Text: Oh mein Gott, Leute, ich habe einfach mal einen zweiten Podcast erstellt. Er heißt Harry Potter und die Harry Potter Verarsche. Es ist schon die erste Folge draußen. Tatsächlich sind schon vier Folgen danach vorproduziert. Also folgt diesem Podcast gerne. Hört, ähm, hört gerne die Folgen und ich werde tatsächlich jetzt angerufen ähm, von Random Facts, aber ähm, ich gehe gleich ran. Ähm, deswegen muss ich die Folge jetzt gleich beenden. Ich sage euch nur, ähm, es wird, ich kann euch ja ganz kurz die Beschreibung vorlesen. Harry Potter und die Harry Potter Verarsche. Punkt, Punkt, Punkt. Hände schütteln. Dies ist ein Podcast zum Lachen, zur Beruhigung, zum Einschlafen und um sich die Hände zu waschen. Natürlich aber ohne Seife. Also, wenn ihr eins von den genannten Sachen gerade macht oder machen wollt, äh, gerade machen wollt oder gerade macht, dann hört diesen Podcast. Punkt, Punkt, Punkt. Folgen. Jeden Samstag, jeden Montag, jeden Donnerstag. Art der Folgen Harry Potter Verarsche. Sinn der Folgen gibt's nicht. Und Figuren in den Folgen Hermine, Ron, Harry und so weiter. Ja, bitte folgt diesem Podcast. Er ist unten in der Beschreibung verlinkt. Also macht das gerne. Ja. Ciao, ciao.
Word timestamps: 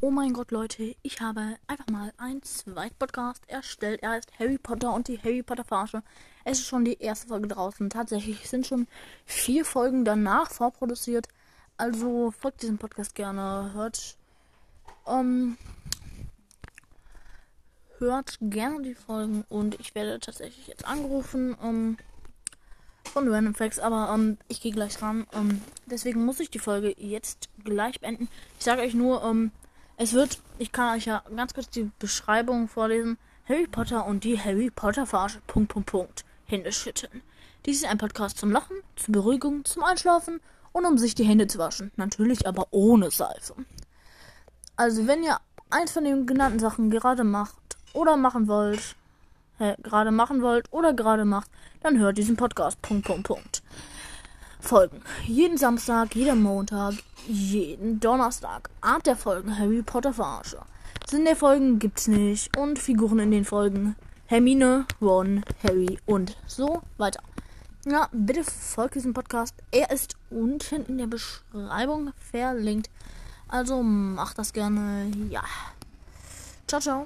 Oh 0.00 0.12
mein 0.12 0.32
Gott, 0.32 0.52
Leute, 0.52 0.94
ich 1.02 1.20
habe 1.20 1.56
einfach 1.66 1.88
mal 1.88 2.12
einen 2.18 2.40
zweiten 2.44 2.94
Podcast 3.00 3.42
erstellt. 3.48 4.00
Er 4.00 4.10
heißt 4.10 4.30
Harry 4.38 4.56
Potter 4.56 4.94
und 4.94 5.08
die 5.08 5.18
Harry 5.18 5.42
Potter 5.42 5.64
Verarsche. 5.64 6.04
Es 6.44 6.60
ist 6.60 6.68
schon 6.68 6.84
die 6.84 7.00
erste 7.00 7.26
Folge 7.26 7.48
draußen. 7.48 7.90
Tatsächlich 7.90 8.48
sind 8.48 8.64
schon 8.64 8.86
vier 9.26 9.64
Folgen 9.64 10.04
danach 10.04 10.52
vorproduziert. 10.52 11.26
Also 11.78 12.30
folgt 12.30 12.62
diesem 12.62 12.78
Podcast 12.78 13.16
gerne. 13.16 13.72
Hört, 13.74 14.16
ähm, 15.08 15.58
hört 17.98 18.38
gerne 18.40 18.82
die 18.82 18.94
Folgen 18.94 19.44
und 19.48 19.80
ich 19.80 19.96
werde 19.96 20.20
tatsächlich 20.20 20.68
jetzt 20.68 20.86
angerufen 20.86 21.56
ähm, 21.60 21.96
von 23.02 23.28
Random 23.28 23.56
Facts, 23.56 23.80
aber 23.80 24.14
ähm, 24.14 24.38
ich 24.46 24.60
gehe 24.60 24.70
gleich 24.70 25.02
ran. 25.02 25.26
Ähm, 25.32 25.60
deswegen 25.86 26.24
muss 26.24 26.38
ich 26.38 26.50
die 26.52 26.60
Folge 26.60 26.94
jetzt 26.96 27.48
gleich 27.64 27.98
beenden. 27.98 28.28
Ich 28.60 28.64
sage 28.64 28.82
euch 28.82 28.94
nur, 28.94 29.24
ähm, 29.24 29.50
es 29.98 30.12
wird, 30.12 30.40
ich 30.58 30.70
kann 30.72 30.96
euch 30.96 31.06
ja 31.06 31.22
ganz 31.34 31.52
kurz 31.52 31.68
die 31.70 31.90
Beschreibung 31.98 32.68
vorlesen. 32.68 33.18
Harry 33.48 33.66
Potter 33.66 34.06
und 34.06 34.24
die 34.24 34.38
Harry 34.38 34.70
Potter 34.70 35.06
Verarsche. 35.06 35.40
Punkt, 35.46 35.72
Punkt, 35.72 35.90
Punkt. 35.90 36.24
Hände 36.46 36.70
schütteln. 36.70 37.22
Dies 37.66 37.78
ist 37.78 37.88
ein 37.88 37.98
Podcast 37.98 38.38
zum 38.38 38.52
Lachen, 38.52 38.76
zur 38.94 39.12
Beruhigung, 39.12 39.64
zum 39.64 39.82
Einschlafen 39.82 40.40
und 40.72 40.86
um 40.86 40.98
sich 40.98 41.16
die 41.16 41.24
Hände 41.24 41.48
zu 41.48 41.58
waschen. 41.58 41.90
Natürlich 41.96 42.46
aber 42.46 42.68
ohne 42.70 43.10
Seife. 43.10 43.54
Also, 44.76 45.08
wenn 45.08 45.24
ihr 45.24 45.38
eins 45.68 45.90
von 45.90 46.04
den 46.04 46.26
genannten 46.26 46.60
Sachen 46.60 46.90
gerade 46.90 47.24
macht 47.24 47.76
oder 47.92 48.16
machen 48.16 48.46
wollt, 48.46 48.94
äh, 49.58 49.74
gerade 49.82 50.12
machen 50.12 50.42
wollt 50.42 50.72
oder 50.72 50.92
gerade 50.92 51.24
macht, 51.24 51.50
dann 51.82 51.98
hört 51.98 52.18
diesen 52.18 52.36
Podcast. 52.36 52.80
Punkt, 52.82 53.06
Punkt, 53.06 53.26
Punkt. 53.26 53.62
Folgen. 54.60 55.00
Jeden 55.24 55.56
Samstag, 55.56 56.14
jeden 56.14 56.42
Montag, 56.42 56.94
jeden 57.26 58.00
Donnerstag. 58.00 58.70
Art 58.80 59.06
der 59.06 59.16
Folgen 59.16 59.58
Harry 59.58 59.82
Potter 59.82 60.12
Verarsche. 60.12 60.58
Sinn 61.08 61.24
der 61.24 61.36
Folgen 61.36 61.78
gibt's 61.78 62.08
nicht. 62.08 62.56
Und 62.56 62.78
Figuren 62.78 63.18
in 63.18 63.30
den 63.30 63.44
Folgen 63.44 63.96
Hermine, 64.26 64.86
Ron, 65.00 65.42
Harry 65.62 65.98
und 66.04 66.36
so 66.46 66.82
weiter. 66.98 67.22
Ja, 67.86 68.08
bitte 68.12 68.44
folgt 68.44 68.96
diesem 68.96 69.14
Podcast. 69.14 69.54
Er 69.70 69.90
ist 69.90 70.16
unten 70.30 70.84
in 70.86 70.98
der 70.98 71.06
Beschreibung 71.06 72.12
verlinkt. 72.30 72.90
Also 73.48 73.82
macht 73.82 74.38
das 74.38 74.52
gerne. 74.52 75.10
Ja. 75.30 75.44
Ciao, 76.66 76.80
ciao. 76.80 76.96